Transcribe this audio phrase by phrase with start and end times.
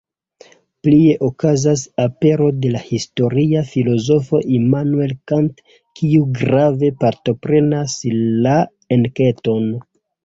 [0.85, 5.61] Plie okazas apero de la historia filozofo Immanuel Kant,
[6.01, 7.99] kiu grave partoprenas
[8.49, 8.59] la
[8.99, 9.73] enketon.